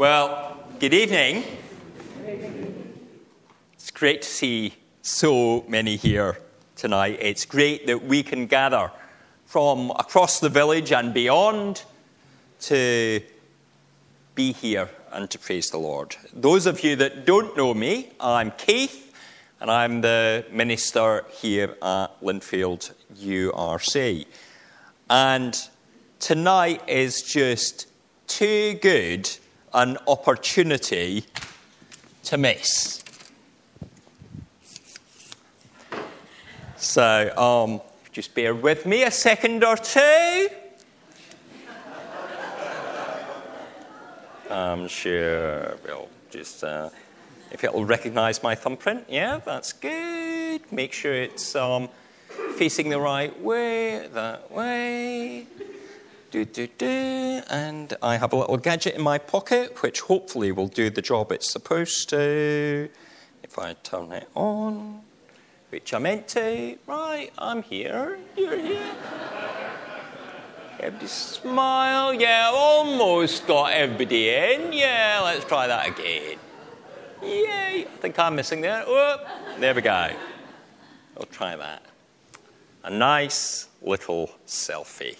Well, 0.00 0.56
good 0.78 0.94
evening. 0.94 1.44
It's 3.74 3.90
great 3.90 4.22
to 4.22 4.28
see 4.28 4.72
so 5.02 5.62
many 5.68 5.96
here 5.96 6.38
tonight. 6.74 7.18
It's 7.20 7.44
great 7.44 7.86
that 7.86 8.02
we 8.04 8.22
can 8.22 8.46
gather 8.46 8.90
from 9.44 9.90
across 9.90 10.40
the 10.40 10.48
village 10.48 10.90
and 10.90 11.12
beyond 11.12 11.82
to 12.60 13.20
be 14.34 14.52
here 14.52 14.88
and 15.12 15.28
to 15.28 15.38
praise 15.38 15.68
the 15.68 15.76
Lord. 15.76 16.16
Those 16.32 16.64
of 16.64 16.82
you 16.82 16.96
that 16.96 17.26
don't 17.26 17.54
know 17.54 17.74
me, 17.74 18.10
I'm 18.18 18.52
Keith, 18.52 19.14
and 19.60 19.70
I'm 19.70 20.00
the 20.00 20.46
minister 20.50 21.26
here 21.30 21.76
at 21.82 22.08
Lindfield 22.22 22.94
URC. 23.16 24.24
And 25.10 25.68
tonight 26.20 26.88
is 26.88 27.20
just 27.20 27.86
too 28.28 28.78
good 28.80 29.28
an 29.72 29.96
opportunity 30.06 31.24
to 32.24 32.36
miss. 32.36 33.02
So, 36.76 37.36
um, 37.36 37.80
just 38.12 38.34
bear 38.34 38.54
with 38.54 38.86
me 38.86 39.04
a 39.04 39.10
second 39.10 39.62
or 39.62 39.76
two. 39.76 40.48
I'm 44.50 44.88
sure 44.88 45.76
we'll 45.84 46.08
just, 46.30 46.64
uh, 46.64 46.90
if 47.52 47.62
it'll 47.62 47.84
recognize 47.84 48.42
my 48.42 48.56
thumbprint, 48.56 49.04
yeah, 49.08 49.38
that's 49.44 49.72
good. 49.72 50.60
Make 50.72 50.92
sure 50.92 51.14
it's 51.14 51.54
um, 51.54 51.88
facing 52.56 52.88
the 52.88 52.98
right 52.98 53.40
way, 53.40 54.08
that 54.08 54.50
way. 54.50 55.46
Do, 56.30 56.44
do, 56.44 56.68
do. 56.68 57.42
And 57.50 57.96
I 58.00 58.16
have 58.16 58.32
a 58.32 58.36
little 58.36 58.56
gadget 58.56 58.94
in 58.94 59.02
my 59.02 59.18
pocket, 59.18 59.82
which 59.82 60.02
hopefully 60.02 60.52
will 60.52 60.68
do 60.68 60.88
the 60.88 61.02
job 61.02 61.32
it's 61.32 61.50
supposed 61.50 62.08
to. 62.10 62.88
If 63.42 63.58
I 63.58 63.72
turn 63.82 64.12
it 64.12 64.28
on, 64.36 65.00
which 65.70 65.92
I 65.92 65.98
meant 65.98 66.28
to. 66.28 66.78
Right, 66.86 67.32
I'm 67.36 67.64
here. 67.64 68.20
You're 68.36 68.58
here. 68.58 68.94
Everybody 70.78 71.08
smile. 71.08 72.14
Yeah, 72.14 72.52
almost 72.54 73.48
got 73.48 73.72
everybody 73.72 74.28
in. 74.28 74.72
Yeah, 74.72 75.20
let's 75.24 75.44
try 75.44 75.66
that 75.66 75.88
again. 75.88 76.38
Yay. 77.24 77.86
I 77.92 77.96
think 78.00 78.16
I'm 78.20 78.36
missing 78.36 78.60
there. 78.60 78.84
Whoop. 78.84 79.26
There 79.58 79.74
we 79.74 79.82
go. 79.82 80.10
I'll 81.16 81.26
try 81.26 81.56
that. 81.56 81.82
A 82.84 82.90
nice 82.90 83.68
little 83.82 84.30
selfie. 84.46 85.16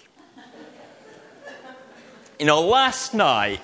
You 2.40 2.46
know, 2.46 2.62
last 2.62 3.12
night 3.12 3.60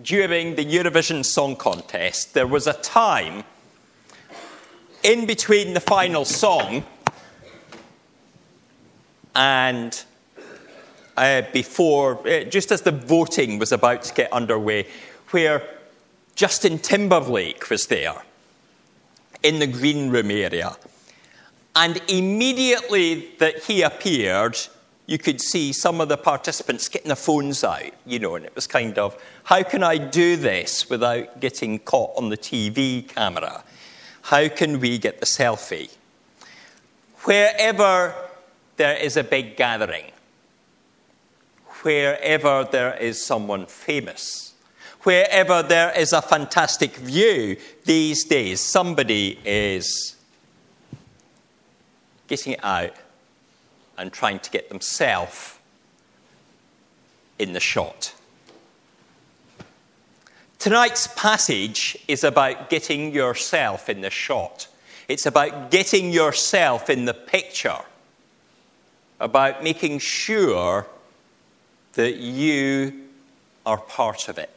during 0.00 0.54
the 0.54 0.64
Eurovision 0.64 1.24
Song 1.24 1.56
Contest, 1.56 2.32
there 2.32 2.46
was 2.46 2.68
a 2.68 2.72
time 2.72 3.42
in 5.02 5.26
between 5.26 5.74
the 5.74 5.80
final 5.80 6.24
song 6.24 6.84
and 9.34 10.04
uh, 11.16 11.42
before, 11.52 12.24
uh, 12.28 12.44
just 12.44 12.70
as 12.70 12.82
the 12.82 12.92
voting 12.92 13.58
was 13.58 13.72
about 13.72 14.04
to 14.04 14.14
get 14.14 14.32
underway, 14.32 14.86
where 15.30 15.60
Justin 16.36 16.78
Timberlake 16.78 17.68
was 17.70 17.88
there 17.88 18.22
in 19.42 19.58
the 19.58 19.66
green 19.66 20.10
room 20.10 20.30
area. 20.30 20.76
And 21.74 22.00
immediately 22.06 23.30
that 23.38 23.64
he 23.64 23.82
appeared, 23.82 24.58
you 25.06 25.18
could 25.18 25.40
see 25.40 25.72
some 25.72 26.00
of 26.00 26.08
the 26.08 26.16
participants 26.16 26.88
getting 26.88 27.08
their 27.08 27.16
phones 27.16 27.62
out, 27.62 27.90
you 28.06 28.18
know, 28.18 28.36
and 28.36 28.44
it 28.44 28.54
was 28.54 28.66
kind 28.66 28.98
of, 28.98 29.20
how 29.44 29.62
can 29.62 29.82
I 29.82 29.98
do 29.98 30.36
this 30.36 30.88
without 30.88 31.40
getting 31.40 31.78
caught 31.78 32.16
on 32.16 32.30
the 32.30 32.36
TV 32.36 33.06
camera? 33.06 33.62
How 34.22 34.48
can 34.48 34.80
we 34.80 34.96
get 34.96 35.20
the 35.20 35.26
selfie? 35.26 35.90
Wherever 37.24 38.14
there 38.76 38.96
is 38.96 39.16
a 39.16 39.24
big 39.24 39.56
gathering, 39.56 40.06
wherever 41.82 42.64
there 42.64 42.94
is 42.96 43.22
someone 43.22 43.66
famous, 43.66 44.54
wherever 45.02 45.62
there 45.62 45.92
is 45.98 46.14
a 46.14 46.22
fantastic 46.22 46.96
view 46.96 47.58
these 47.84 48.24
days, 48.24 48.60
somebody 48.60 49.38
is 49.44 50.16
getting 52.26 52.54
it 52.54 52.64
out 52.64 52.94
and 53.96 54.12
trying 54.12 54.38
to 54.40 54.50
get 54.50 54.68
themselves 54.68 55.58
in 57.38 57.52
the 57.52 57.60
shot. 57.60 58.14
Tonight's 60.58 61.08
passage 61.08 61.96
is 62.08 62.24
about 62.24 62.70
getting 62.70 63.12
yourself 63.12 63.88
in 63.88 64.00
the 64.00 64.10
shot. 64.10 64.68
It's 65.08 65.26
about 65.26 65.70
getting 65.70 66.10
yourself 66.10 66.88
in 66.88 67.04
the 67.04 67.12
picture, 67.12 67.80
about 69.20 69.62
making 69.62 69.98
sure 69.98 70.86
that 71.92 72.16
you 72.16 73.04
are 73.66 73.78
part 73.78 74.28
of 74.28 74.38
it. 74.38 74.50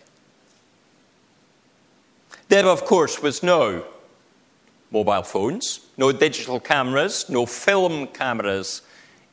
There, 2.50 2.66
of 2.66 2.86
course, 2.86 3.22
was 3.22 3.44
no 3.44 3.84
mobile 4.92 5.24
phones, 5.24 5.82
no 5.98 6.14
digital 6.14 6.62
cameras, 6.62 7.30
no 7.30 7.46
film 7.46 8.08
cameras 8.08 8.82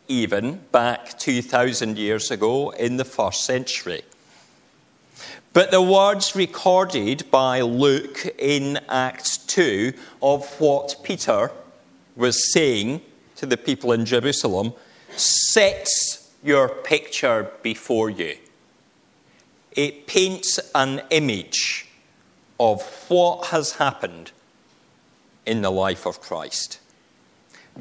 even 0.08 0.60
back 0.72 1.18
2,000 1.18 1.98
years 1.98 2.30
ago 2.30 2.70
in 2.70 2.96
the 2.96 3.04
first 3.04 3.44
century. 3.44 4.02
But 5.52 5.70
the 5.70 5.80
words 5.80 6.34
recorded 6.34 7.30
by 7.30 7.60
Luke 7.60 8.26
in 8.38 8.80
Acts 8.88 9.38
2 9.38 9.92
of 10.20 10.60
what 10.60 10.96
Peter 11.04 11.52
was 12.16 12.52
saying 12.52 13.00
to 13.36 13.46
the 13.46 13.56
people 13.56 13.92
in 13.92 14.04
Jerusalem 14.04 14.72
sets 15.16 16.32
your 16.42 16.68
picture 16.68 17.50
before 17.62 18.10
you. 18.10 18.36
It 19.72 20.06
paints 20.06 20.58
an 20.74 21.02
image 21.10 21.88
of 22.58 22.82
what 23.08 23.46
has 23.46 23.74
happened 23.74 24.32
in 25.46 25.62
the 25.62 25.70
life 25.70 26.06
of 26.06 26.20
Christ. 26.20 26.80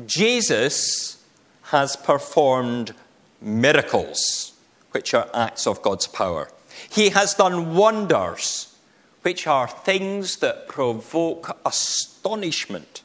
Jesus 0.06 1.23
has 1.66 1.96
performed 1.96 2.94
miracles, 3.42 4.54
which 4.92 5.14
are 5.14 5.30
acts 5.34 5.68
of 5.68 5.82
God's 5.82 6.08
power. 6.08 6.50
He 6.90 7.10
has 7.10 7.34
done 7.34 7.76
wonders, 7.76 8.76
which 9.22 9.48
are 9.48 9.68
things 9.68 10.38
that 10.38 10.68
provoke 10.68 11.58
astonishment. 11.66 13.02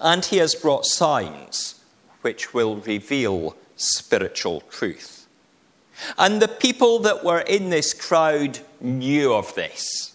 And 0.00 0.24
he 0.24 0.38
has 0.38 0.54
brought 0.54 0.86
signs, 0.86 1.80
which 2.22 2.54
will 2.54 2.76
reveal 2.76 3.56
spiritual 3.76 4.60
truth. 4.62 5.26
And 6.18 6.40
the 6.42 6.48
people 6.48 6.98
that 7.00 7.24
were 7.24 7.40
in 7.40 7.70
this 7.70 7.94
crowd 7.94 8.60
knew 8.80 9.32
of 9.32 9.54
this. 9.54 10.12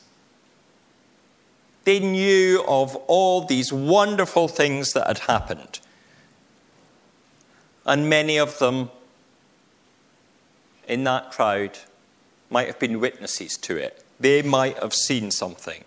They 1.86 2.00
knew 2.00 2.64
of 2.68 2.96
all 3.08 3.46
these 3.46 3.74
wonderful 3.74 4.48
things 4.48 4.94
that 4.94 5.08
had 5.08 5.20
happened 5.20 5.80
and 7.90 8.08
many 8.08 8.38
of 8.38 8.60
them 8.60 8.92
in 10.88 11.04
that 11.06 11.32
crowd 11.32 11.76
might 12.52 12.68
have 12.68 12.78
been 12.78 13.00
witnesses 13.00 13.58
to 13.58 13.78
it. 13.78 14.06
They 14.20 14.44
might 14.44 14.78
have 14.78 14.94
seen 14.94 15.32
something 15.32 15.84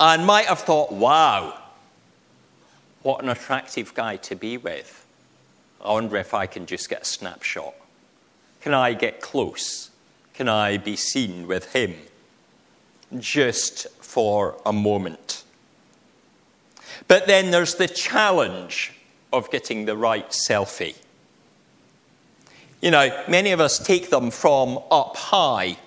and 0.00 0.26
might 0.26 0.46
have 0.46 0.58
thought, 0.58 0.90
wow, 0.90 1.56
what 3.02 3.22
an 3.22 3.28
attractive 3.28 3.94
guy 3.94 4.16
to 4.16 4.34
be 4.34 4.56
with. 4.56 5.06
I 5.80 5.92
wonder 5.92 6.16
if 6.16 6.34
I 6.34 6.46
can 6.46 6.66
just 6.66 6.90
get 6.90 7.02
a 7.02 7.04
snapshot. 7.04 7.74
Can 8.60 8.74
I 8.74 8.94
get 8.94 9.20
close? 9.20 9.90
Can 10.34 10.48
I 10.48 10.76
be 10.76 10.96
seen 10.96 11.46
with 11.46 11.72
him 11.72 11.94
just 13.16 13.86
for 14.00 14.60
a 14.66 14.72
moment? 14.72 15.44
But 17.06 17.28
then 17.28 17.52
there's 17.52 17.76
the 17.76 17.86
challenge 17.86 18.94
of 19.32 19.52
getting 19.52 19.84
the 19.84 19.96
right 19.96 20.28
selfie. 20.30 20.96
You 22.80 22.92
know, 22.92 23.24
many 23.28 23.50
of 23.50 23.60
us 23.60 23.78
take 23.78 24.10
them 24.10 24.30
from 24.30 24.78
up 24.90 25.16
high, 25.16 25.78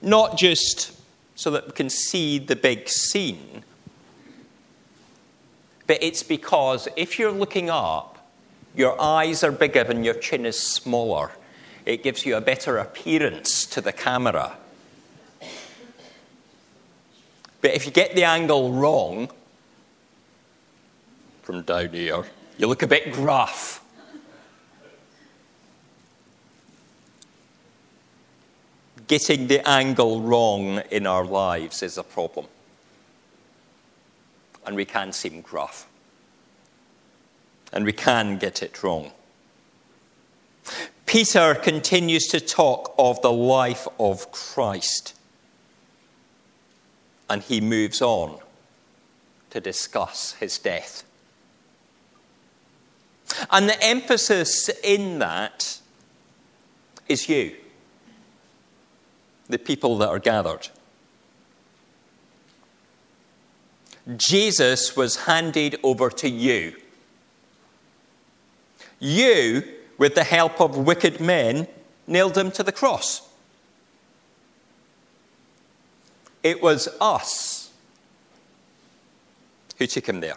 not 0.00 0.36
just 0.36 0.92
so 1.34 1.50
that 1.52 1.66
we 1.66 1.72
can 1.72 1.88
see 1.88 2.38
the 2.38 2.56
big 2.56 2.88
scene, 2.88 3.64
but 5.86 6.02
it's 6.02 6.22
because 6.22 6.88
if 6.96 7.18
you're 7.18 7.32
looking 7.32 7.70
up, 7.70 8.18
your 8.74 9.00
eyes 9.00 9.44
are 9.44 9.52
bigger 9.52 9.82
and 9.82 10.04
your 10.04 10.14
chin 10.14 10.46
is 10.46 10.58
smaller. 10.58 11.30
It 11.84 12.02
gives 12.02 12.24
you 12.24 12.36
a 12.36 12.40
better 12.40 12.78
appearance 12.78 13.66
to 13.66 13.80
the 13.80 13.92
camera. 13.92 14.56
But 17.60 17.74
if 17.74 17.86
you 17.86 17.92
get 17.92 18.14
the 18.14 18.24
angle 18.24 18.72
wrong 18.72 19.30
from 21.42 21.62
down 21.62 21.90
here, 21.90 22.24
you 22.58 22.66
look 22.66 22.82
a 22.82 22.86
bit 22.86 23.12
gruff. 23.12 23.81
Getting 29.12 29.46
the 29.46 29.68
angle 29.68 30.22
wrong 30.22 30.78
in 30.90 31.06
our 31.06 31.26
lives 31.26 31.82
is 31.82 31.98
a 31.98 32.02
problem. 32.02 32.46
And 34.64 34.74
we 34.74 34.86
can 34.86 35.12
seem 35.12 35.42
gruff. 35.42 35.86
And 37.74 37.84
we 37.84 37.92
can 37.92 38.38
get 38.38 38.62
it 38.62 38.82
wrong. 38.82 39.12
Peter 41.04 41.54
continues 41.54 42.26
to 42.28 42.40
talk 42.40 42.94
of 42.96 43.20
the 43.20 43.30
life 43.30 43.86
of 44.00 44.32
Christ. 44.32 45.14
And 47.28 47.42
he 47.42 47.60
moves 47.60 48.00
on 48.00 48.38
to 49.50 49.60
discuss 49.60 50.32
his 50.40 50.56
death. 50.56 51.04
And 53.50 53.68
the 53.68 53.84
emphasis 53.84 54.70
in 54.82 55.18
that 55.18 55.80
is 57.10 57.28
you, 57.28 57.56
the 59.52 59.58
people 59.58 59.98
that 59.98 60.08
are 60.08 60.18
gathered. 60.18 60.68
Jesus 64.16 64.96
was 64.96 65.24
handed 65.26 65.78
over 65.84 66.10
to 66.10 66.28
you. 66.28 66.74
You, 68.98 69.62
with 69.98 70.14
the 70.14 70.24
help 70.24 70.60
of 70.60 70.76
wicked 70.76 71.20
men, 71.20 71.68
nailed 72.06 72.36
him 72.36 72.50
to 72.52 72.62
the 72.62 72.72
cross. 72.72 73.28
It 76.42 76.60
was 76.60 76.88
us 77.00 77.70
who 79.78 79.86
took 79.86 80.08
him 80.08 80.20
there. 80.20 80.36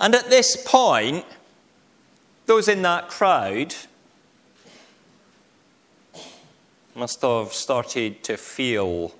And 0.00 0.14
at 0.14 0.30
this 0.30 0.56
point, 0.64 1.24
those 2.46 2.66
in 2.66 2.82
that 2.82 3.08
crowd 3.08 3.74
must 6.96 7.20
have 7.20 7.52
started 7.52 8.24
to 8.24 8.36
feel 8.38 9.14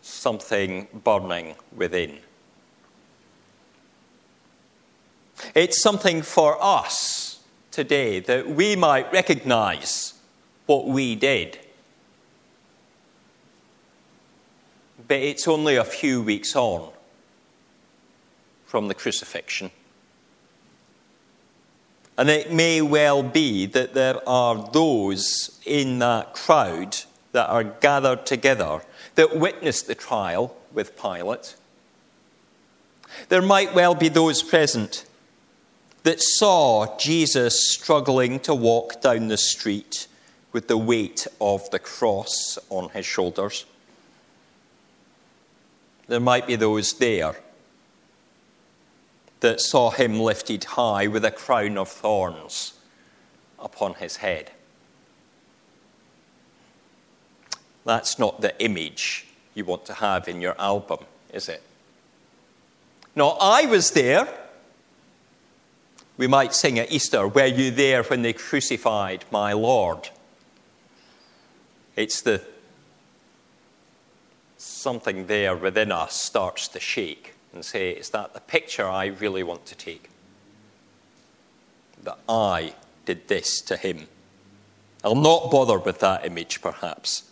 something 0.00 0.86
burning 1.04 1.56
within. 1.74 2.18
It's 5.54 5.82
something 5.82 6.22
for 6.22 6.56
us 6.60 7.40
today 7.72 8.20
that 8.20 8.48
we 8.48 8.76
might 8.76 9.12
recognize 9.12 10.14
what 10.66 10.86
we 10.86 11.16
did. 11.16 11.58
But 15.08 15.18
it's 15.18 15.46
only 15.48 15.76
a 15.76 15.84
few 15.84 16.22
weeks 16.22 16.54
on 16.54 16.92
from 18.66 18.88
the 18.88 18.94
crucifixion. 18.94 19.70
And 22.18 22.30
it 22.30 22.50
may 22.50 22.80
well 22.80 23.22
be 23.22 23.66
that 23.66 23.94
there 23.94 24.26
are 24.28 24.70
those 24.72 25.60
in 25.66 25.98
that 25.98 26.32
crowd 26.34 26.96
that 27.32 27.48
are 27.50 27.64
gathered 27.64 28.24
together 28.24 28.80
that 29.16 29.36
witnessed 29.36 29.86
the 29.86 29.94
trial 29.94 30.56
with 30.72 31.00
Pilate. 31.00 31.56
There 33.28 33.42
might 33.42 33.74
well 33.74 33.94
be 33.94 34.08
those 34.08 34.42
present 34.42 35.04
that 36.04 36.22
saw 36.22 36.96
Jesus 36.96 37.70
struggling 37.70 38.40
to 38.40 38.54
walk 38.54 39.02
down 39.02 39.28
the 39.28 39.36
street 39.36 40.06
with 40.52 40.68
the 40.68 40.78
weight 40.78 41.26
of 41.40 41.68
the 41.70 41.78
cross 41.78 42.58
on 42.70 42.88
his 42.90 43.04
shoulders. 43.04 43.66
There 46.08 46.20
might 46.20 46.46
be 46.46 46.56
those 46.56 46.94
there 46.94 47.36
that 49.46 49.60
saw 49.60 49.90
him 49.90 50.18
lifted 50.18 50.64
high 50.64 51.06
with 51.06 51.24
a 51.24 51.30
crown 51.30 51.78
of 51.78 51.88
thorns 51.88 52.72
upon 53.60 53.94
his 53.94 54.16
head. 54.16 54.50
That's 57.84 58.18
not 58.18 58.40
the 58.40 58.60
image 58.60 59.28
you 59.54 59.64
want 59.64 59.86
to 59.86 59.94
have 59.94 60.26
in 60.26 60.40
your 60.40 60.60
album, 60.60 60.98
is 61.32 61.48
it? 61.48 61.62
No, 63.14 63.36
I 63.40 63.66
was 63.66 63.92
there. 63.92 64.26
We 66.18 66.26
might 66.26 66.52
sing 66.52 66.80
at 66.80 66.90
Easter, 66.90 67.28
Were 67.28 67.46
you 67.46 67.70
there 67.70 68.02
when 68.02 68.22
they 68.22 68.32
crucified 68.32 69.26
my 69.30 69.52
Lord? 69.52 70.08
It's 71.94 72.20
the 72.20 72.42
something 74.56 75.28
there 75.28 75.54
within 75.54 75.92
us 75.92 76.16
starts 76.16 76.66
to 76.66 76.80
shake 76.80 77.35
and 77.56 77.64
say, 77.64 77.90
Is 77.90 78.10
that 78.10 78.34
the 78.34 78.40
picture 78.40 78.86
I 78.88 79.06
really 79.06 79.42
want 79.42 79.66
to 79.66 79.74
take? 79.74 80.10
That 82.04 82.18
I 82.28 82.74
did 83.04 83.26
this 83.28 83.60
to 83.62 83.76
him. 83.76 84.06
I'll 85.02 85.14
not 85.14 85.50
bother 85.50 85.78
with 85.78 85.98
that 86.00 86.24
image, 86.24 86.60
perhaps. 86.60 87.28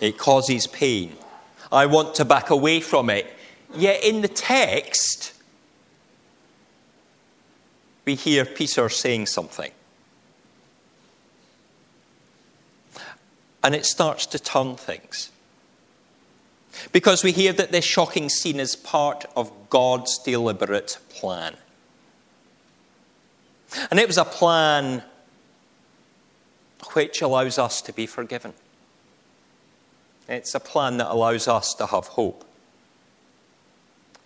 It 0.00 0.16
causes 0.16 0.66
pain. 0.66 1.16
I 1.70 1.86
want 1.86 2.14
to 2.16 2.24
back 2.24 2.50
away 2.50 2.80
from 2.80 3.10
it. 3.10 3.26
Yet 3.74 4.02
in 4.04 4.22
the 4.22 4.28
text, 4.28 5.34
we 8.04 8.14
hear 8.14 8.44
Peter 8.44 8.88
saying 8.88 9.26
something. 9.26 9.70
And 13.62 13.74
it 13.74 13.84
starts 13.84 14.26
to 14.26 14.38
turn 14.38 14.76
things. 14.76 15.30
Because 16.92 17.24
we 17.24 17.32
hear 17.32 17.52
that 17.52 17.72
this 17.72 17.84
shocking 17.84 18.28
scene 18.28 18.60
is 18.60 18.76
part 18.76 19.24
of 19.36 19.52
God's 19.70 20.18
deliberate 20.18 20.98
plan. 21.08 21.56
And 23.90 23.98
it 23.98 24.06
was 24.06 24.18
a 24.18 24.24
plan 24.24 25.02
which 26.92 27.20
allows 27.20 27.58
us 27.58 27.82
to 27.82 27.92
be 27.92 28.06
forgiven. 28.06 28.54
It's 30.28 30.54
a 30.54 30.60
plan 30.60 30.98
that 30.98 31.10
allows 31.10 31.48
us 31.48 31.74
to 31.74 31.86
have 31.86 32.06
hope. 32.06 32.44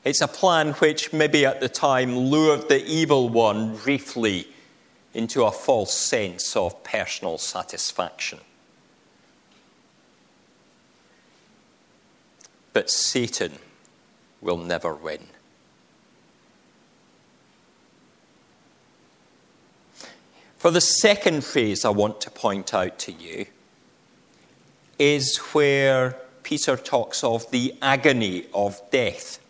It's 0.05 0.21
a 0.21 0.29
plan 0.29 0.73
which, 0.75 1.13
maybe 1.13 1.47
at 1.47 1.61
the 1.61 1.69
time, 1.69 2.17
lured 2.17 2.69
the 2.69 2.85
evil 2.85 3.29
one 3.29 3.77
briefly 3.77 4.49
into 5.15 5.45
a 5.45 5.53
false 5.53 5.95
sense 5.95 6.57
of 6.57 6.83
personal 6.83 7.39
satisfaction. 7.39 8.41
But 12.73 12.91
Satan 12.91 13.59
will 14.41 14.59
never 14.59 14.95
win. 14.95 15.27
For 20.57 20.71
the 20.71 20.81
second 20.81 21.45
phrase 21.45 21.85
I 21.85 21.91
want 21.91 22.21
to 22.21 22.31
point 22.31 22.73
out 22.73 22.99
to 23.01 23.13
you 23.13 23.47
is 24.99 25.37
where 25.39 26.17
Peter 26.45 26.77
talks 26.77 27.25
of 27.25 27.51
the 27.51 27.75
agony 27.83 28.47
of 28.55 28.81
death. 28.91 29.41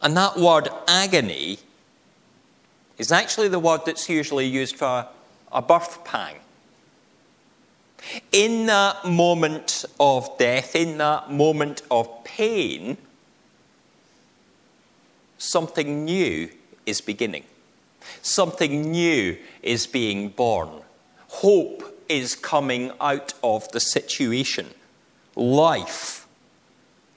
And 0.00 0.16
that 0.16 0.36
word 0.36 0.68
agony 0.86 1.58
is 2.98 3.10
actually 3.10 3.48
the 3.48 3.58
word 3.58 3.80
that's 3.86 4.08
usually 4.08 4.46
used 4.46 4.76
for 4.76 5.08
a 5.50 5.62
birth 5.62 6.04
pang. 6.04 6.36
In 8.32 8.66
that 8.66 9.04
moment 9.04 9.84
of 9.98 10.36
death, 10.38 10.76
in 10.76 10.98
that 10.98 11.30
moment 11.30 11.82
of 11.90 12.24
pain, 12.24 12.96
something 15.38 16.04
new 16.04 16.50
is 16.86 17.00
beginning. 17.00 17.44
Something 18.22 18.90
new 18.90 19.38
is 19.62 19.86
being 19.86 20.28
born. 20.28 20.68
Hope 21.28 22.04
is 22.08 22.34
coming 22.34 22.92
out 23.00 23.34
of 23.42 23.70
the 23.72 23.80
situation. 23.80 24.68
Life 25.34 26.26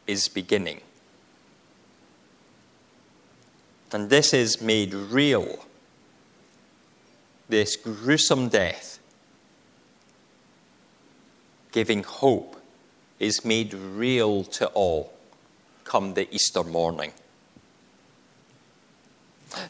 is 0.05 0.27
beginning. 0.27 0.81
And 3.91 4.09
this 4.09 4.33
is 4.33 4.61
made 4.61 4.93
real. 4.93 5.65
This 7.49 7.75
gruesome 7.75 8.49
death 8.49 8.99
giving 11.71 12.03
hope 12.03 12.55
is 13.19 13.43
made 13.43 13.73
real 13.73 14.43
to 14.43 14.67
all 14.67 15.13
come 15.83 16.13
the 16.13 16.33
Easter 16.33 16.63
morning. 16.63 17.13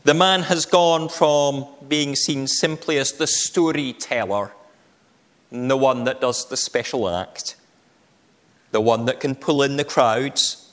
The 0.03 0.13
man 0.13 0.43
has 0.43 0.65
gone 0.65 1.07
from 1.07 1.67
being 1.87 2.15
seen 2.15 2.47
simply 2.47 2.97
as 2.97 3.13
the 3.13 3.27
storyteller, 3.27 4.51
the 5.51 5.77
one 5.77 6.03
that 6.05 6.19
does 6.19 6.49
the 6.49 6.57
special 6.57 7.07
act, 7.07 7.55
the 8.71 8.81
one 8.81 9.05
that 9.05 9.19
can 9.19 9.35
pull 9.35 9.61
in 9.61 9.77
the 9.77 9.83
crowds, 9.83 10.71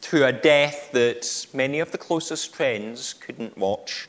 to 0.00 0.26
a 0.26 0.32
death 0.32 0.90
that 0.92 1.46
many 1.52 1.80
of 1.80 1.92
the 1.92 1.98
closest 1.98 2.54
friends 2.54 3.14
couldn't 3.14 3.56
watch, 3.56 4.08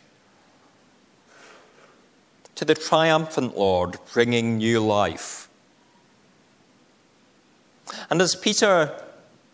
to 2.55 2.65
the 2.65 2.75
triumphant 2.75 3.57
Lord 3.57 3.97
bringing 4.11 4.57
new 4.57 4.79
life 4.79 5.48
and 8.09 8.21
as 8.21 8.35
Peter 8.35 9.03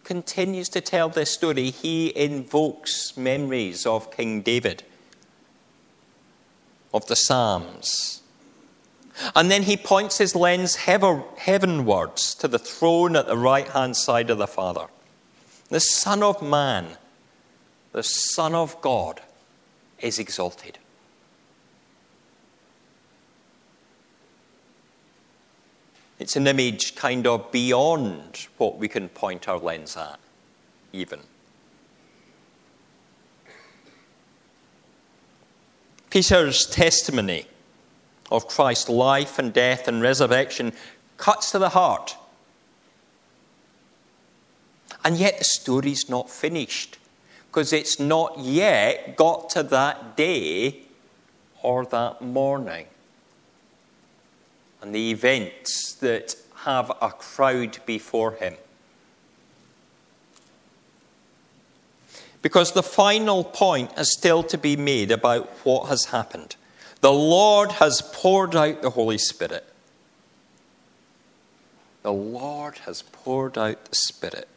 continues 0.03 0.69
to 0.69 0.81
tell 0.81 1.09
this 1.09 1.31
story, 1.31 1.71
he 1.71 2.15
invokes 2.15 3.17
memories 3.17 3.85
of 3.85 4.15
King 4.15 4.41
David 4.41 4.83
of 6.93 7.05
the 7.07 7.15
Psalms. 7.15 8.21
And 9.35 9.49
then 9.49 9.63
he 9.63 9.77
points 9.77 10.17
his 10.17 10.35
lens 10.35 10.75
heavenwards 10.75 12.35
to 12.35 12.47
the 12.47 12.59
throne 12.59 13.15
at 13.15 13.27
the 13.27 13.37
right 13.37 13.67
hand 13.67 13.95
side 13.97 14.29
of 14.29 14.37
the 14.37 14.47
Father. 14.47 14.87
The 15.69 15.79
Son 15.79 16.21
of 16.21 16.41
Man, 16.41 16.97
the 17.91 18.03
Son 18.03 18.53
of 18.53 18.79
God, 18.81 19.21
is 19.99 20.19
exalted. 20.19 20.77
It's 26.17 26.35
an 26.35 26.47
image 26.47 26.95
kind 26.95 27.27
of 27.27 27.51
beyond 27.51 28.47
what 28.57 28.77
we 28.77 28.87
can 28.87 29.09
point 29.09 29.49
our 29.49 29.59
lens 29.59 29.97
at, 29.97 30.19
even. 30.93 31.19
Peter's 36.09 36.65
testimony 36.67 37.45
of 38.31 38.47
Christ's 38.47 38.87
life 38.87 39.37
and 39.37 39.51
death 39.51 39.87
and 39.87 40.01
resurrection 40.01 40.71
cuts 41.17 41.51
to 41.51 41.59
the 41.59 41.69
heart. 41.69 42.15
And 45.03 45.17
yet 45.17 45.37
the 45.37 45.43
story's 45.43 46.09
not 46.09 46.29
finished 46.29 46.97
because 47.47 47.73
it's 47.73 47.99
not 47.99 48.39
yet 48.39 49.17
got 49.17 49.49
to 49.51 49.63
that 49.63 50.15
day 50.15 50.83
or 51.61 51.85
that 51.85 52.21
morning. 52.21 52.87
And 54.85 54.93
the 54.93 55.09
events 55.09 55.93
that 55.93 56.35
have 56.57 56.91
a 57.01 57.09
crowd 57.09 57.79
before 57.87 58.33
him. 58.33 58.53
Because 62.43 62.73
the 62.73 62.83
final 62.83 63.43
point 63.43 63.89
is 63.97 64.13
still 64.13 64.43
to 64.43 64.59
be 64.59 64.75
made 64.75 65.09
about 65.09 65.49
what 65.63 65.87
has 65.87 66.05
happened. 66.05 66.55
The 67.01 67.11
Lord 67.11 67.71
has 67.71 68.03
poured 68.13 68.55
out 68.55 68.83
the 68.83 68.91
Holy 68.91 69.17
Spirit. 69.17 69.65
The 72.03 72.13
Lord 72.13 72.77
has 72.85 73.01
poured 73.01 73.57
out 73.57 73.85
the 73.85 73.95
Spirit. 73.95 74.47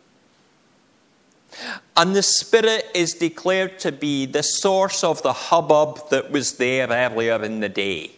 And 1.97 2.15
the 2.15 2.23
Spirit 2.23 2.87
is 2.95 3.15
declared 3.15 3.79
to 3.79 3.93
be 3.93 4.27
the 4.27 4.43
source 4.43 5.03
of 5.03 5.23
the 5.23 5.33
hubbub 5.33 6.11
that 6.11 6.31
was 6.31 6.59
there 6.59 6.89
earlier 6.89 7.43
in 7.43 7.61
the 7.61 7.71
day. 7.71 8.11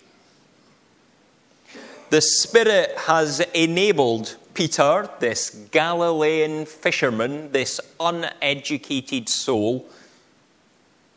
The 2.10 2.20
Spirit 2.20 2.92
has 3.06 3.38
enabled 3.54 4.36
Peter, 4.52 5.08
this 5.20 5.50
Galilean 5.70 6.66
fisherman, 6.66 7.52
this 7.52 7.80
uneducated 8.00 9.28
soul, 9.28 9.86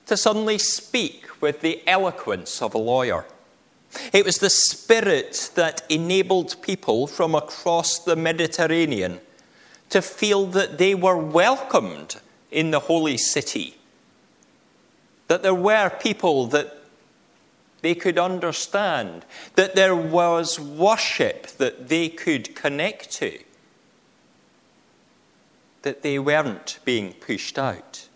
to 0.06 0.16
suddenly 0.16 0.60
speak 0.60 1.42
with 1.42 1.62
the 1.62 1.82
eloquence 1.88 2.62
of 2.62 2.76
a 2.76 2.78
lawyer. 2.78 3.26
It 4.14 4.24
was 4.24 4.38
the 4.38 4.52
Spirit 4.52 5.50
that 5.56 5.82
enabled 5.90 6.62
people 6.62 7.08
from 7.08 7.34
across 7.34 7.98
the 7.98 8.16
Mediterranean 8.16 9.20
to 9.90 10.00
feel 10.00 10.46
that 10.48 10.78
they 10.78 10.94
were 10.94 11.18
welcomed 11.18 12.18
in 12.52 12.70
the 12.70 12.82
holy 12.82 13.18
city, 13.18 13.78
that 15.28 15.42
there 15.42 15.56
were 15.56 15.90
people 15.90 16.46
that 16.48 16.83
they 17.84 17.94
could 17.94 18.18
understand, 18.18 19.25
that 19.56 19.75
there 19.75 19.96
was 19.96 20.58
worship 20.58 21.48
that 21.58 21.90
they 21.90 22.08
could 22.08 22.56
connect 22.56 23.12
to, 23.12 23.38
that 25.82 26.02
they 26.02 26.18
weren't 26.18 26.80
being 26.86 27.12
pushed 27.12 27.60
out. 27.60 28.08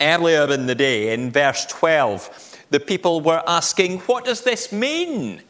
Earlier 0.00 0.50
in 0.50 0.66
the 0.66 0.74
day, 0.74 1.12
in 1.12 1.30
verse 1.30 1.66
12, 1.66 2.64
the 2.70 2.80
people 2.80 3.20
were 3.20 3.42
asking, 3.46 3.98
What 4.00 4.24
does 4.24 4.40
this 4.40 4.72
mean? 4.72 5.42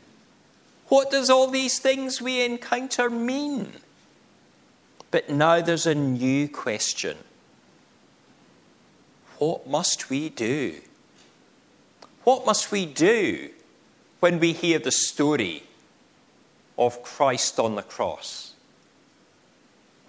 What 0.88 1.12
does 1.12 1.31
all 1.31 1.47
these 1.47 1.79
things 1.79 2.21
we 2.21 2.45
encounter 2.45 3.09
mean? 3.09 3.73
But 5.12 5.31
now 5.31 5.61
there's 5.61 5.87
a 5.87 5.95
new 5.95 6.49
question 6.49 7.19
What 9.38 9.67
must 9.67 10.11
we 10.11 10.29
do? 10.29 10.81
What 12.25 12.47
must 12.47 12.73
we 12.73 12.87
do 12.87 13.50
when 14.21 14.38
we 14.41 14.53
hear 14.53 14.79
the 14.79 14.93
story 14.93 15.64
of 16.79 17.03
Christ 17.03 17.59
on 17.59 17.75
the 17.75 17.83
cross? 17.83 18.55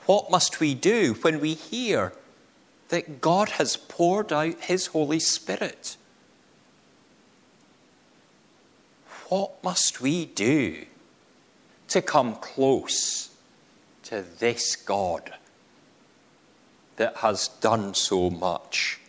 What 0.06 0.30
must 0.30 0.60
we 0.60 0.74
do 0.74 1.16
when 1.22 1.40
we 1.40 1.54
hear 1.54 2.14
that 2.90 3.22
God 3.22 3.50
has 3.50 3.78
poured 3.78 4.32
out 4.32 4.60
His 4.62 4.88
Holy 4.88 5.20
Spirit. 5.20 5.98
What 9.30 9.64
must 9.64 10.02
we 10.02 10.26
do 10.26 10.86
to 11.88 12.02
come 12.02 12.36
close 12.36 13.30
to 14.04 14.22
this 14.22 14.76
God 14.76 15.34
that 16.98 17.18
has 17.18 17.48
done 17.48 17.96
so 17.96 18.30
much? 18.30 19.00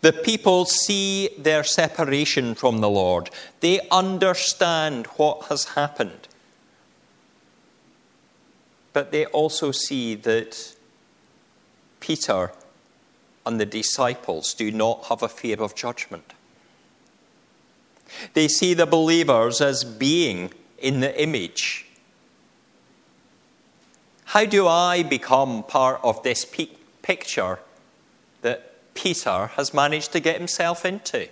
The 0.00 0.12
people 0.12 0.64
see 0.64 1.28
their 1.38 1.62
separation 1.62 2.54
from 2.54 2.80
the 2.80 2.90
Lord. 2.90 3.30
They 3.60 3.80
understand 3.90 5.06
what 5.16 5.44
has 5.44 5.64
happened. 5.64 6.28
But 8.92 9.12
they 9.12 9.26
also 9.26 9.70
see 9.70 10.14
that 10.16 10.74
Peter 12.00 12.52
and 13.46 13.60
the 13.60 13.66
disciples 13.66 14.54
do 14.54 14.70
not 14.70 15.04
have 15.06 15.22
a 15.22 15.28
fear 15.28 15.62
of 15.62 15.74
judgment. 15.74 16.32
They 18.34 18.48
see 18.48 18.74
the 18.74 18.86
believers 18.86 19.60
as 19.60 19.84
being 19.84 20.52
in 20.78 21.00
the 21.00 21.20
image. 21.20 21.86
How 24.26 24.44
do 24.44 24.66
I 24.66 25.02
become 25.02 25.62
part 25.62 26.00
of 26.02 26.22
this 26.22 26.46
picture 27.02 27.58
that 28.42 28.71
Peter 28.94 29.48
has 29.54 29.72
managed 29.72 30.12
to 30.12 30.20
get 30.20 30.36
himself 30.38 30.84
into? 30.84 31.28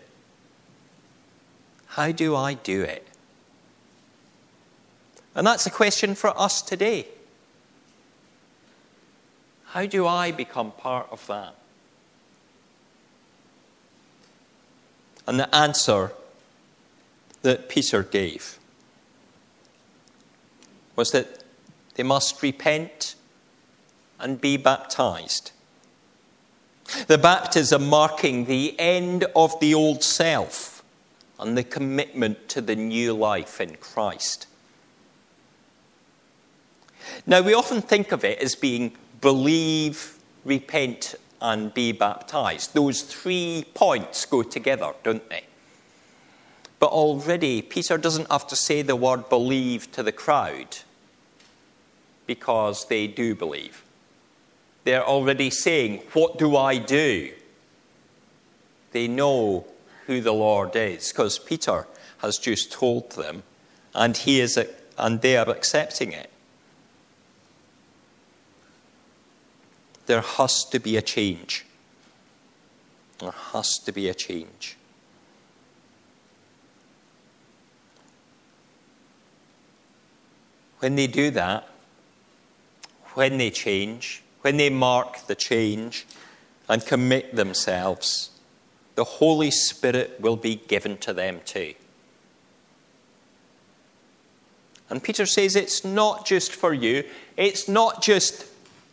How 1.86 2.12
do 2.12 2.34
I 2.36 2.54
do 2.54 2.82
it? 2.82 3.06
And 5.34 5.46
that's 5.46 5.66
a 5.66 5.70
question 5.70 6.14
for 6.14 6.38
us 6.38 6.62
today. 6.62 7.06
How 9.66 9.86
do 9.86 10.06
I 10.06 10.32
become 10.32 10.72
part 10.72 11.06
of 11.10 11.26
that? 11.28 11.54
And 15.26 15.38
the 15.38 15.54
answer 15.54 16.12
that 17.42 17.68
Peter 17.68 18.02
gave 18.02 18.58
was 20.96 21.12
that 21.12 21.44
they 21.94 22.02
must 22.02 22.42
repent 22.42 23.14
and 24.18 24.40
be 24.40 24.56
baptized. 24.56 25.52
The 27.06 27.18
baptism 27.18 27.88
marking 27.88 28.46
the 28.46 28.78
end 28.78 29.24
of 29.36 29.58
the 29.60 29.74
old 29.74 30.02
self 30.02 30.82
and 31.38 31.56
the 31.56 31.64
commitment 31.64 32.48
to 32.50 32.60
the 32.60 32.76
new 32.76 33.12
life 33.14 33.60
in 33.60 33.76
Christ. 33.76 34.46
Now, 37.26 37.40
we 37.40 37.54
often 37.54 37.82
think 37.82 38.12
of 38.12 38.24
it 38.24 38.38
as 38.40 38.54
being 38.54 38.92
believe, 39.20 40.18
repent, 40.44 41.14
and 41.40 41.72
be 41.72 41.92
baptized. 41.92 42.74
Those 42.74 43.02
three 43.02 43.64
points 43.74 44.26
go 44.26 44.42
together, 44.42 44.92
don't 45.02 45.28
they? 45.30 45.44
But 46.78 46.90
already, 46.90 47.62
Peter 47.62 47.98
doesn't 47.98 48.30
have 48.30 48.46
to 48.48 48.56
say 48.56 48.82
the 48.82 48.96
word 48.96 49.28
believe 49.28 49.90
to 49.92 50.02
the 50.02 50.12
crowd 50.12 50.78
because 52.26 52.86
they 52.86 53.06
do 53.06 53.34
believe. 53.34 53.82
They're 54.84 55.04
already 55.04 55.50
saying, 55.50 56.02
What 56.12 56.38
do 56.38 56.56
I 56.56 56.78
do? 56.78 57.32
They 58.92 59.06
know 59.06 59.66
who 60.06 60.20
the 60.20 60.32
Lord 60.32 60.74
is 60.74 61.12
because 61.12 61.38
Peter 61.38 61.86
has 62.18 62.38
just 62.38 62.72
told 62.72 63.12
them 63.12 63.42
and, 63.94 64.16
he 64.16 64.40
is, 64.40 64.58
and 64.98 65.20
they 65.20 65.36
are 65.36 65.48
accepting 65.48 66.12
it. 66.12 66.30
there 70.10 70.22
has 70.22 70.64
to 70.64 70.80
be 70.80 70.96
a 70.96 71.02
change. 71.02 71.64
There 73.20 73.30
has 73.30 73.78
to 73.84 73.92
be 73.92 74.08
a 74.08 74.14
change. 74.14 74.76
When 80.80 80.96
they 80.96 81.06
do 81.06 81.30
that, 81.30 81.68
when 83.14 83.38
they 83.38 83.50
change, 83.50 84.24
when 84.42 84.56
they 84.56 84.70
mark 84.70 85.26
the 85.26 85.34
change 85.34 86.06
and 86.68 86.84
commit 86.84 87.34
themselves, 87.34 88.30
the 88.94 89.04
Holy 89.04 89.50
Spirit 89.50 90.20
will 90.20 90.36
be 90.36 90.56
given 90.56 90.96
to 90.98 91.12
them 91.12 91.40
too. 91.44 91.74
And 94.88 95.02
Peter 95.02 95.24
says 95.24 95.54
it's 95.54 95.84
not 95.84 96.26
just 96.26 96.52
for 96.52 96.72
you, 96.72 97.04
it's 97.36 97.68
not 97.68 98.02
just 98.02 98.46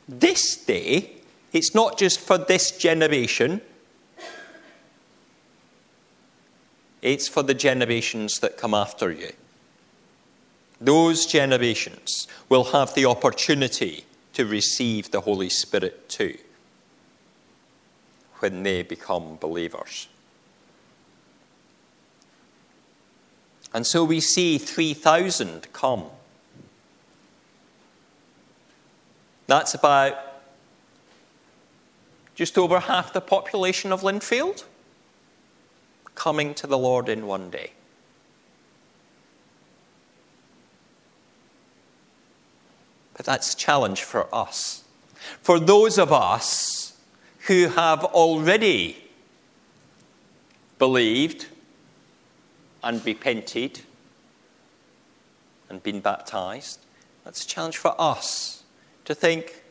this 0.08 0.56
day, 0.56 1.12
it's 1.51 1.74
not 1.74 1.98
just 1.98 2.20
for 2.20 2.38
this 2.38 2.77
generation, 2.77 3.62
it's 7.01 7.27
for 7.27 7.42
the 7.42 7.54
generations 7.54 8.36
that 8.42 8.58
come 8.58 8.74
after 8.74 9.12
you. 9.12 9.32
Those 10.80 11.25
generations 11.25 12.27
will 12.50 12.66
have 12.66 12.94
the 12.94 13.06
opportunity 13.06 14.06
to 14.38 14.46
receive 14.46 15.10
the 15.10 15.22
Holy 15.22 15.50
Spirit 15.50 16.08
too 16.08 16.38
when 18.38 18.62
they 18.62 18.84
become 18.84 19.36
believers. 19.38 20.08
And 23.74 23.88
so 23.88 24.03
we 24.03 24.20
see 24.20 24.60
3,000 24.60 25.74
come. 25.74 26.06
That's 29.48 29.74
about 29.74 30.15
just 32.36 32.60
over 32.60 32.82
half 32.82 33.13
the 33.13 33.22
population 33.22 33.91
of 33.91 34.03
Lindfield 34.03 34.65
coming 36.13 36.53
to 36.53 36.67
the 36.67 36.77
Lord 36.77 37.10
in 37.10 37.25
one 37.25 37.50
day. 37.50 37.72
But 43.17 43.25
that's 43.25 43.53
a 43.53 43.57
challenge 43.57 44.03
for 44.03 44.33
us. 44.33 44.83
For 45.41 45.59
those 45.59 45.97
of 45.97 46.13
us 46.13 46.93
who 47.47 47.67
have 47.69 48.05
already 48.05 49.03
believed 50.77 51.47
and 52.83 53.03
repented 53.03 53.81
and 55.67 55.81
been 55.81 56.00
baptized, 56.00 56.79
that's 57.25 57.43
a 57.43 57.47
challenge 57.47 57.77
for 57.77 58.00
us 58.00 58.63
to 59.05 59.15
think 59.15 59.63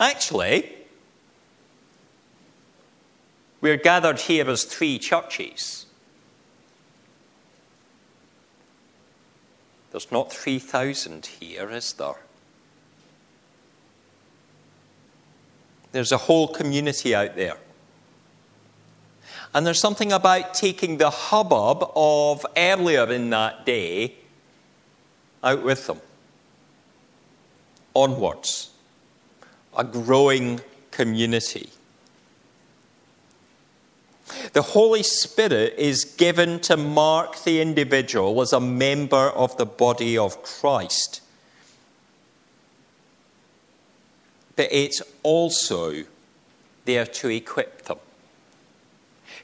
actually, 0.00 0.72
we're 3.60 3.76
gathered 3.76 4.20
here 4.20 4.50
as 4.50 4.64
three 4.64 4.98
churches. 4.98 5.86
There's 9.92 10.10
not 10.10 10.32
3,000 10.32 11.24
here, 11.24 11.70
is 11.70 11.92
there? 11.92 12.23
There's 15.94 16.10
a 16.10 16.16
whole 16.16 16.48
community 16.48 17.14
out 17.14 17.36
there. 17.36 17.56
And 19.54 19.64
there's 19.64 19.78
something 19.78 20.10
about 20.10 20.52
taking 20.52 20.98
the 20.98 21.08
hubbub 21.08 21.88
of 21.94 22.44
earlier 22.56 23.12
in 23.12 23.30
that 23.30 23.64
day 23.64 24.16
out 25.44 25.62
with 25.62 25.86
them. 25.86 26.00
Onwards. 27.94 28.70
A 29.76 29.84
growing 29.84 30.60
community. 30.90 31.70
The 34.52 34.62
Holy 34.62 35.04
Spirit 35.04 35.74
is 35.78 36.04
given 36.04 36.58
to 36.62 36.76
mark 36.76 37.44
the 37.44 37.60
individual 37.60 38.42
as 38.42 38.52
a 38.52 38.58
member 38.58 39.30
of 39.30 39.56
the 39.58 39.66
body 39.66 40.18
of 40.18 40.42
Christ. 40.42 41.20
But 44.56 44.68
it's 44.70 45.02
also 45.22 46.04
there 46.84 47.06
to 47.06 47.28
equip 47.28 47.82
them. 47.82 47.98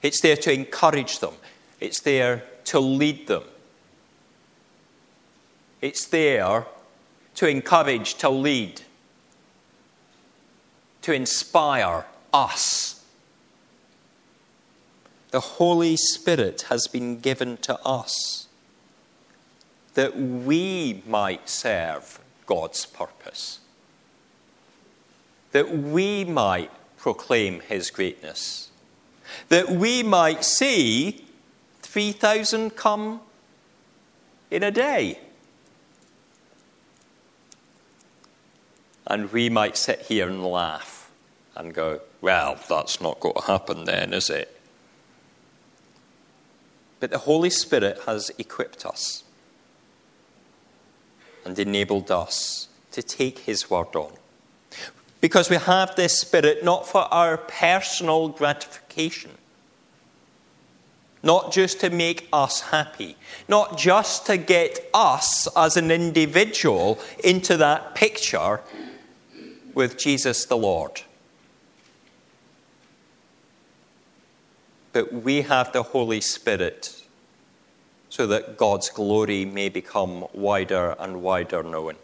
It's 0.02 0.20
there 0.20 0.36
to 0.36 0.52
encourage 0.52 1.18
them. 1.18 1.34
It's 1.80 2.00
there 2.00 2.44
to 2.64 2.80
lead 2.80 3.26
them. 3.26 3.44
It's 5.80 6.06
there 6.06 6.66
to 7.36 7.48
encourage, 7.48 8.14
to 8.16 8.28
lead, 8.28 8.82
to 11.02 11.12
inspire 11.12 12.06
us. 12.32 13.04
The 15.30 15.40
Holy 15.40 15.96
Spirit 15.96 16.62
has 16.68 16.86
been 16.86 17.20
given 17.20 17.56
to 17.58 17.78
us 17.80 18.48
that 19.94 20.16
we 20.16 21.02
might 21.06 21.48
serve 21.48 22.20
God's 22.46 22.84
purpose 22.84 23.59
that 25.52 25.76
we 25.76 26.24
might 26.24 26.70
proclaim 26.96 27.60
his 27.60 27.90
greatness, 27.90 28.70
that 29.48 29.70
we 29.70 30.02
might 30.02 30.44
see 30.44 31.24
3,000 31.82 32.76
come 32.76 33.20
in 34.50 34.62
a 34.62 34.70
day. 34.70 35.18
And 39.06 39.32
we 39.32 39.48
might 39.48 39.76
sit 39.76 40.02
here 40.02 40.28
and 40.28 40.44
laugh 40.44 41.10
and 41.56 41.74
go, 41.74 42.00
well, 42.20 42.58
that's 42.68 43.00
not 43.00 43.18
going 43.18 43.34
to 43.34 43.42
happen 43.42 43.84
then, 43.84 44.12
is 44.12 44.30
it? 44.30 44.60
But 47.00 47.10
the 47.10 47.18
Holy 47.18 47.50
Spirit 47.50 48.02
has 48.06 48.30
equipped 48.38 48.84
us 48.86 49.24
and 51.44 51.58
enabled 51.58 52.10
us 52.10 52.68
to 52.92 53.02
take 53.02 53.40
His 53.40 53.70
word 53.70 53.96
on. 53.96 54.12
Because 55.20 55.50
we 55.50 55.56
have 55.56 55.96
this 55.96 56.18
Spirit 56.18 56.64
not 56.64 56.86
for 56.86 57.02
our 57.12 57.36
personal 57.36 58.28
gratification, 58.28 59.32
not 61.22 61.52
just 61.52 61.80
to 61.80 61.90
make 61.90 62.26
us 62.32 62.60
happy, 62.60 63.16
not 63.46 63.76
just 63.76 64.24
to 64.26 64.38
get 64.38 64.88
us 64.94 65.46
as 65.54 65.76
an 65.76 65.90
individual 65.90 66.98
into 67.22 67.56
that 67.58 67.94
picture 67.94 68.60
with 69.74 69.98
Jesus 69.98 70.46
the 70.46 70.56
Lord. 70.56 71.02
But 74.92 75.12
we 75.12 75.42
have 75.42 75.72
the 75.72 75.82
Holy 75.82 76.20
Spirit 76.20 77.00
so 78.08 78.26
that 78.26 78.56
God's 78.56 78.90
glory 78.90 79.44
may 79.44 79.68
become 79.68 80.26
wider 80.32 80.96
and 80.98 81.22
wider 81.22 81.62
known. 81.62 81.94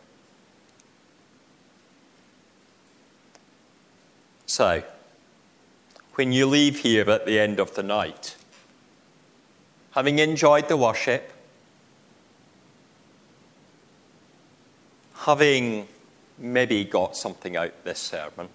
So, 4.56 4.82
when 6.14 6.32
you 6.32 6.46
leave 6.46 6.78
here 6.78 7.10
at 7.10 7.26
the 7.26 7.38
end 7.38 7.60
of 7.60 7.74
the 7.74 7.82
night, 7.82 8.36
having 9.90 10.18
enjoyed 10.18 10.68
the 10.68 10.78
worship, 10.78 11.30
having 15.12 15.86
maybe 16.38 16.84
got 16.84 17.18
something 17.18 17.54
out 17.54 17.84
this 17.84 17.98
sermon, 17.98 18.48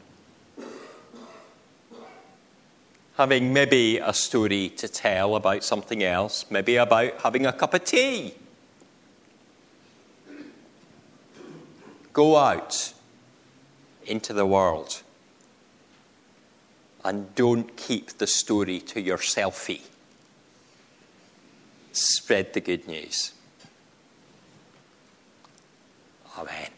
having 3.17 3.53
maybe 3.53 3.99
a 3.99 4.11
story 4.11 4.69
to 4.77 4.87
tell 4.87 5.35
about 5.35 5.63
something 5.63 6.01
else, 6.01 6.45
maybe 6.49 6.77
about 6.77 7.21
having 7.21 7.45
a 7.45 7.53
cup 7.53 7.75
of 7.75 7.85
tea. 7.85 8.33
Go 12.11 12.37
out 12.37 12.91
into 14.07 14.33
the 14.33 14.47
world 14.47 15.03
and 17.03 17.33
don't 17.35 17.75
keep 17.77 18.17
the 18.17 18.27
story 18.27 18.79
to 18.79 19.01
your 19.01 19.17
selfie. 19.17 19.81
Spread 21.91 22.53
the 22.53 22.61
good 22.61 22.87
news. 22.87 23.33
Amen. 26.37 26.69